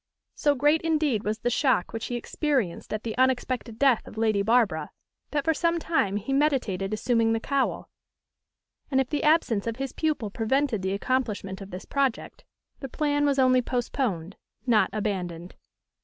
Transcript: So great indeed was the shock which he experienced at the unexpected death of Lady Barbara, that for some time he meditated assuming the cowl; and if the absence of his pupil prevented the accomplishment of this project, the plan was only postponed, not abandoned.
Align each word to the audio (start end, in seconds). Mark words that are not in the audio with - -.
So 0.33 0.55
great 0.55 0.81
indeed 0.81 1.23
was 1.23 1.37
the 1.37 1.51
shock 1.51 1.93
which 1.93 2.07
he 2.07 2.15
experienced 2.15 2.91
at 2.91 3.03
the 3.03 3.15
unexpected 3.19 3.77
death 3.77 4.07
of 4.07 4.17
Lady 4.17 4.41
Barbara, 4.41 4.89
that 5.29 5.45
for 5.45 5.53
some 5.53 5.77
time 5.77 6.17
he 6.17 6.33
meditated 6.33 6.91
assuming 6.91 7.33
the 7.33 7.39
cowl; 7.39 7.87
and 8.89 8.99
if 8.99 9.11
the 9.11 9.21
absence 9.21 9.67
of 9.67 9.75
his 9.75 9.93
pupil 9.93 10.31
prevented 10.31 10.81
the 10.81 10.93
accomplishment 10.93 11.61
of 11.61 11.69
this 11.69 11.85
project, 11.85 12.43
the 12.79 12.89
plan 12.89 13.27
was 13.27 13.37
only 13.37 13.61
postponed, 13.61 14.37
not 14.65 14.89
abandoned. 14.91 15.53